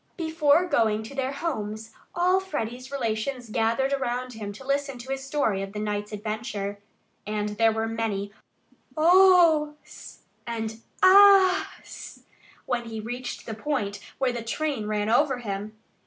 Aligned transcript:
Before 0.17 0.65
going 0.65 1.03
to 1.03 1.13
their 1.13 1.31
homes 1.31 1.91
all 2.15 2.39
Freddie's 2.39 2.91
relations 2.91 3.51
gathered 3.51 3.93
around 3.93 4.33
him 4.33 4.51
to 4.53 4.65
listen 4.65 4.97
to 4.97 5.11
his 5.11 5.23
story 5.23 5.61
of 5.61 5.73
the 5.73 5.79
night's 5.79 6.11
adventure. 6.11 6.79
And 7.27 7.49
there 7.49 7.71
were 7.71 7.87
many 7.87 8.33
"Ohs" 8.97 10.23
and 10.47 10.81
"Ahs" 11.03 12.21
when 12.65 12.85
he 12.85 12.99
reached 12.99 13.45
the 13.45 13.53
point 13.53 13.99
where 14.17 14.33
the 14.33 14.41
train 14.41 14.87
ran 14.87 15.07
over 15.07 15.37
him. 15.37 15.77